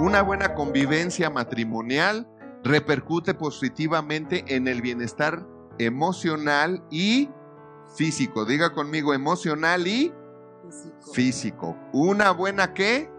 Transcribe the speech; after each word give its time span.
Una 0.00 0.22
buena 0.22 0.54
convivencia 0.54 1.28
matrimonial 1.28 2.28
repercute 2.62 3.34
positivamente 3.34 4.44
en 4.46 4.68
el 4.68 4.80
bienestar 4.80 5.44
emocional 5.78 6.84
y 6.90 7.28
físico. 7.96 8.44
Diga 8.44 8.72
conmigo, 8.72 9.12
emocional 9.12 9.86
y 9.88 10.12
Físico. 10.62 11.12
físico. 11.12 11.76
¿Una 11.92 12.30
buena 12.30 12.74
qué? 12.74 13.10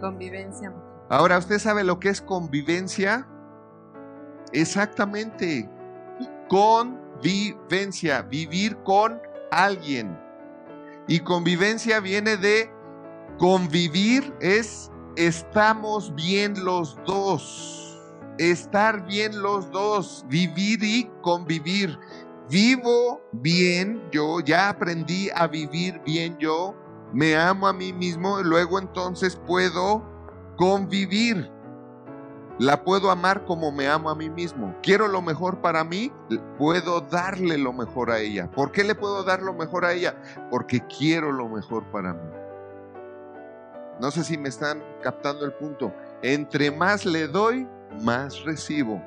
Convivencia. 0.00 0.72
Ahora, 1.08 1.38
¿usted 1.38 1.58
sabe 1.58 1.82
lo 1.82 1.98
que 1.98 2.10
es 2.10 2.20
convivencia? 2.20 3.26
Exactamente. 4.52 5.68
Convivencia, 6.48 8.22
vivir 8.22 8.76
con 8.84 9.20
alguien. 9.50 10.16
Y 11.08 11.20
convivencia 11.20 12.00
viene 12.00 12.36
de 12.36 12.70
convivir, 13.38 14.34
es 14.40 14.92
estamos 15.18 16.14
bien 16.14 16.64
los 16.64 16.96
dos. 17.04 18.00
Estar 18.38 19.04
bien 19.04 19.42
los 19.42 19.68
dos, 19.72 20.24
vivir 20.28 20.82
y 20.84 21.10
convivir. 21.22 21.98
Vivo 22.48 23.20
bien 23.32 24.00
yo, 24.12 24.40
ya 24.40 24.68
aprendí 24.68 25.28
a 25.34 25.48
vivir 25.48 26.00
bien 26.06 26.38
yo, 26.38 26.74
me 27.12 27.36
amo 27.36 27.66
a 27.66 27.72
mí 27.72 27.92
mismo, 27.92 28.40
luego 28.42 28.78
entonces 28.78 29.36
puedo 29.44 30.02
convivir. 30.56 31.50
La 32.60 32.84
puedo 32.84 33.10
amar 33.10 33.44
como 33.44 33.70
me 33.70 33.86
amo 33.88 34.10
a 34.10 34.14
mí 34.14 34.30
mismo. 34.30 34.74
Quiero 34.82 35.08
lo 35.08 35.20
mejor 35.20 35.60
para 35.60 35.84
mí, 35.84 36.12
puedo 36.58 37.00
darle 37.02 37.58
lo 37.58 37.72
mejor 37.72 38.10
a 38.10 38.20
ella. 38.20 38.50
¿Por 38.50 38.72
qué 38.72 38.82
le 38.82 38.94
puedo 38.94 39.24
dar 39.24 39.42
lo 39.42 39.52
mejor 39.52 39.84
a 39.84 39.92
ella? 39.92 40.16
Porque 40.50 40.80
quiero 40.86 41.32
lo 41.32 41.48
mejor 41.48 41.84
para 41.90 42.14
mí. 42.14 42.47
No 44.00 44.10
sé 44.10 44.24
si 44.24 44.38
me 44.38 44.48
están 44.48 44.82
captando 45.02 45.44
el 45.44 45.52
punto. 45.52 45.92
Entre 46.22 46.70
más 46.70 47.04
le 47.04 47.26
doy, 47.26 47.66
más 48.02 48.44
recibo. 48.44 49.02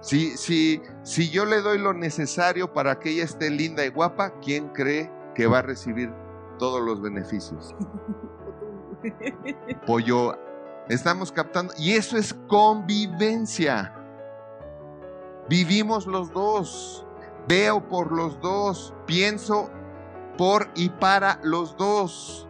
Si, 0.00 0.36
si, 0.36 0.82
si 1.02 1.30
yo 1.30 1.44
le 1.44 1.60
doy 1.60 1.78
lo 1.78 1.92
necesario 1.92 2.72
para 2.72 2.98
que 3.00 3.10
ella 3.10 3.24
esté 3.24 3.50
linda 3.50 3.84
y 3.84 3.88
guapa, 3.88 4.38
¿quién 4.40 4.68
cree 4.68 5.10
que 5.34 5.46
va 5.46 5.58
a 5.58 5.62
recibir 5.62 6.12
todos 6.58 6.80
los 6.80 7.00
beneficios? 7.00 7.74
Pollo, 9.86 10.38
estamos 10.88 11.32
captando. 11.32 11.74
Y 11.78 11.92
eso 11.92 12.16
es 12.16 12.34
convivencia. 12.46 13.92
Vivimos 15.48 16.06
los 16.06 16.32
dos. 16.32 17.04
Veo 17.48 17.88
por 17.88 18.12
los 18.12 18.40
dos. 18.40 18.94
Pienso 19.06 19.70
por 20.36 20.68
y 20.74 20.90
para 20.90 21.40
los 21.42 21.76
dos. 21.76 22.48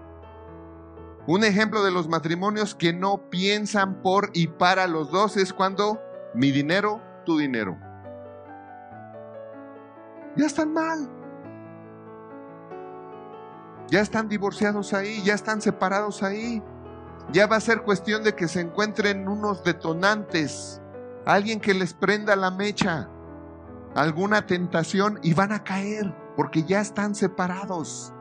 Un 1.27 1.43
ejemplo 1.43 1.83
de 1.83 1.91
los 1.91 2.09
matrimonios 2.09 2.77
que 2.77 2.93
no 2.93 3.29
piensan 3.31 4.01
por 4.01 4.31
y 4.33 4.47
para 4.47 4.87
los 4.87 5.11
dos 5.11 5.37
es 5.37 5.53
cuando 5.53 6.01
mi 6.35 6.53
dinero, 6.53 7.03
tu 7.25 7.37
dinero. 7.37 7.77
Ya 10.37 10.47
están 10.47 10.73
mal. 10.73 11.11
Ya 13.89 14.01
están 14.01 14.29
divorciados 14.29 14.93
ahí, 14.95 15.23
ya 15.25 15.35
están 15.35 15.61
separados 15.61 16.23
ahí. 16.23 16.63
Ya 17.33 17.49
va 17.49 17.57
a 17.57 17.61
ser 17.61 17.83
cuestión 17.83 18.23
de 18.23 18.37
que 18.37 18.47
se 18.47 18.61
encuentren 18.61 19.27
unos 19.27 19.65
detonantes, 19.65 20.81
alguien 21.25 21.59
que 21.59 21.75
les 21.75 21.93
prenda 21.93 22.37
la 22.37 22.53
mecha, 22.53 23.09
alguna 23.97 24.47
tentación 24.47 25.19
y 25.23 25.35
van 25.35 25.51
a 25.51 25.65
caer 25.65 26.15
porque 26.37 26.63
ya 26.63 26.81
están 26.81 27.17
separados. 27.17 28.13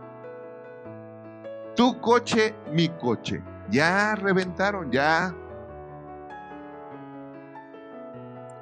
Tu 1.76 2.00
coche, 2.00 2.56
mi 2.72 2.90
coche. 2.90 3.44
Ya 3.70 4.16
reventaron, 4.16 4.92
ya. 4.92 5.36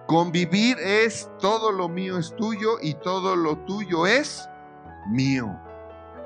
Convivir 0.07 0.77
es 0.79 1.29
todo 1.39 1.71
lo 1.71 1.89
mío 1.89 2.17
es 2.17 2.35
tuyo 2.35 2.77
y 2.81 2.93
todo 2.95 3.35
lo 3.35 3.57
tuyo 3.59 4.05
es 4.05 4.49
mío. 5.07 5.59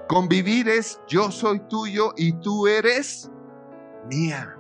Convivir 0.08 0.68
es 0.68 1.00
yo 1.08 1.32
soy 1.32 1.60
tuyo 1.60 2.14
y 2.16 2.34
tú 2.34 2.68
eres 2.68 3.30
mía. 4.10 4.56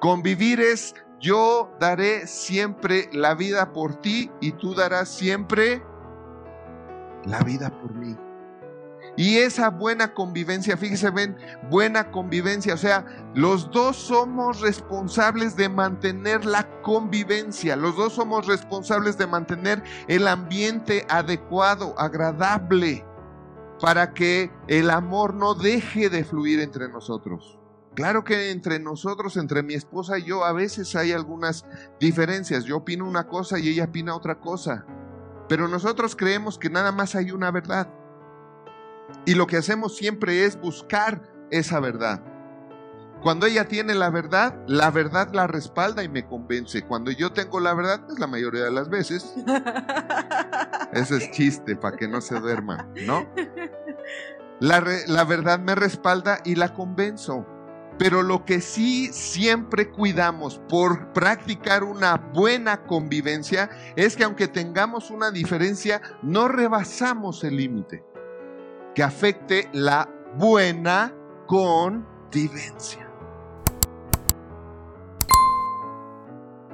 Convivir 0.00 0.60
es 0.60 0.94
yo 1.20 1.70
daré 1.80 2.26
siempre 2.26 3.08
la 3.12 3.34
vida 3.34 3.72
por 3.72 3.94
ti 3.94 4.30
y 4.40 4.52
tú 4.52 4.74
darás 4.74 5.08
siempre 5.08 5.82
la 7.24 7.40
vida 7.40 7.70
por 7.80 7.94
mí. 7.94 8.16
Y 9.16 9.36
esa 9.38 9.70
buena 9.70 10.12
convivencia, 10.12 10.76
fíjese, 10.76 11.10
ven, 11.10 11.36
buena 11.70 12.10
convivencia, 12.10 12.74
o 12.74 12.78
sea, 12.78 13.06
los 13.34 13.70
dos 13.70 13.96
somos 13.96 14.60
responsables 14.60 15.56
de 15.56 15.68
mantener 15.68 16.44
la 16.44 16.68
convivencia, 16.82 17.76
los 17.76 17.96
dos 17.96 18.14
somos 18.14 18.46
responsables 18.46 19.16
de 19.16 19.28
mantener 19.28 19.84
el 20.08 20.26
ambiente 20.26 21.06
adecuado, 21.08 21.94
agradable, 21.96 23.04
para 23.80 24.14
que 24.14 24.50
el 24.66 24.90
amor 24.90 25.34
no 25.34 25.54
deje 25.54 26.10
de 26.10 26.24
fluir 26.24 26.60
entre 26.60 26.88
nosotros. 26.88 27.60
Claro 27.94 28.24
que 28.24 28.50
entre 28.50 28.80
nosotros, 28.80 29.36
entre 29.36 29.62
mi 29.62 29.74
esposa 29.74 30.18
y 30.18 30.24
yo, 30.24 30.44
a 30.44 30.52
veces 30.52 30.96
hay 30.96 31.12
algunas 31.12 31.64
diferencias. 32.00 32.64
Yo 32.64 32.78
opino 32.78 33.06
una 33.06 33.28
cosa 33.28 33.60
y 33.60 33.68
ella 33.68 33.84
opina 33.84 34.16
otra 34.16 34.40
cosa. 34.40 34.84
Pero 35.48 35.68
nosotros 35.68 36.16
creemos 36.16 36.58
que 36.58 36.70
nada 36.70 36.90
más 36.90 37.14
hay 37.14 37.30
una 37.30 37.52
verdad. 37.52 37.88
Y 39.26 39.34
lo 39.34 39.46
que 39.46 39.56
hacemos 39.56 39.96
siempre 39.96 40.44
es 40.44 40.60
buscar 40.60 41.22
esa 41.50 41.80
verdad. 41.80 42.22
Cuando 43.22 43.46
ella 43.46 43.66
tiene 43.66 43.94
la 43.94 44.10
verdad, 44.10 44.54
la 44.66 44.90
verdad 44.90 45.30
la 45.32 45.46
respalda 45.46 46.02
y 46.02 46.08
me 46.10 46.26
convence. 46.26 46.82
Cuando 46.82 47.10
yo 47.10 47.32
tengo 47.32 47.58
la 47.58 47.72
verdad, 47.72 48.02
es 48.10 48.18
la 48.18 48.26
mayoría 48.26 48.64
de 48.64 48.70
las 48.70 48.90
veces. 48.90 49.34
Ese 50.92 51.16
es 51.16 51.30
chiste 51.30 51.74
para 51.76 51.96
que 51.96 52.06
no 52.06 52.20
se 52.20 52.38
duerma, 52.38 52.86
¿no? 53.06 53.26
La, 54.60 54.80
re- 54.80 55.06
la 55.06 55.24
verdad 55.24 55.58
me 55.58 55.74
respalda 55.74 56.40
y 56.44 56.54
la 56.54 56.74
convenzo. 56.74 57.46
Pero 57.96 58.22
lo 58.22 58.44
que 58.44 58.60
sí 58.60 59.08
siempre 59.12 59.88
cuidamos 59.90 60.60
por 60.68 61.12
practicar 61.12 61.84
una 61.84 62.16
buena 62.16 62.82
convivencia 62.84 63.70
es 63.96 64.16
que 64.16 64.24
aunque 64.24 64.48
tengamos 64.48 65.10
una 65.10 65.30
diferencia, 65.30 66.02
no 66.20 66.48
rebasamos 66.48 67.42
el 67.44 67.56
límite 67.56 68.04
que 68.94 69.02
afecte 69.02 69.68
la 69.72 70.08
buena 70.36 71.12
convivencia. 71.46 73.08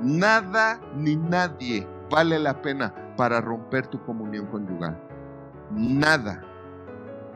Nada 0.00 0.81
ni 0.94 1.16
nadie 1.16 1.86
vale 2.10 2.38
la 2.38 2.60
pena 2.60 2.94
para 3.16 3.41
romper 3.41 3.86
tu 3.86 4.03
comunión 4.04 4.47
conyugal. 4.47 4.98
Nada, 5.70 6.42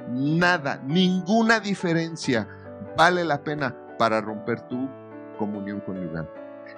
nada, 0.08 0.80
ninguna 0.86 1.60
diferencia 1.60 2.48
vale 2.96 3.24
la 3.24 3.42
pena 3.42 3.76
para 3.98 4.20
romper 4.20 4.60
tu 4.62 4.88
comunión 5.38 5.80
conyugal. 5.80 6.28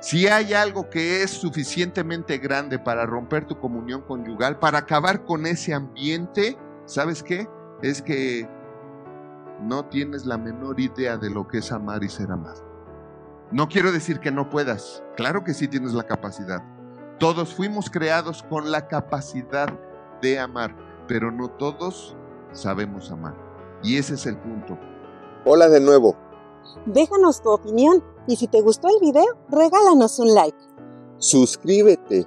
Si 0.01 0.27
hay 0.27 0.53
algo 0.53 0.91
que 0.91 1.23
es 1.23 1.31
suficientemente 1.31 2.39
grande 2.39 2.79
para 2.79 3.07
romper 3.07 3.47
tu 3.47 3.59
comunión 3.59 4.03
conyugal, 4.03 4.59
para 4.59 4.79
acabar 4.79 5.25
con 5.25 5.47
ese 5.47 5.73
ambiente, 5.73 6.59
¿sabes 6.85 7.23
qué? 7.23 7.49
Es 7.83 8.01
que 8.01 8.49
no 9.61 9.85
tienes 9.87 10.25
la 10.27 10.39
menor 10.39 10.81
idea 10.81 11.17
de 11.17 11.31
lo 11.31 11.47
que 11.47 11.59
es 11.59 11.73
amar 11.73 12.03
y 12.05 12.09
ser 12.09 12.31
amado. 12.31 12.65
No 13.53 13.69
quiero 13.69 13.93
decir 13.93 14.19
que 14.19 14.31
no 14.31 14.49
puedas, 14.49 15.03
claro 15.17 15.45
que 15.45 15.55
sí 15.55 15.69
tienes 15.69 15.93
la 15.93 16.05
capacidad. 16.05 16.63
Todos 17.19 17.55
fuimos 17.55 17.91
creados 17.91 18.43
con 18.43 18.71
la 18.71 18.89
capacidad 18.89 19.69
de 20.21 20.39
amar, 20.39 20.75
pero 21.07 21.31
no 21.31 21.49
todos 21.49 22.17
sabemos 22.53 23.11
amar. 23.11 23.35
Y 23.83 23.97
ese 23.99 24.15
es 24.15 24.27
el 24.27 24.37
punto. 24.39 24.79
Hola 25.45 25.69
de 25.69 25.81
nuevo. 25.81 26.17
Déjanos 26.87 27.43
tu 27.43 27.51
opinión 27.51 28.03
y 28.27 28.37
si 28.37 28.49
te 28.49 28.61
gustó 28.61 28.89
el 28.89 28.97
video, 29.01 29.39
regálanos 29.49 30.19
un 30.19 30.35
like. 30.35 30.59
Suscríbete 31.19 32.27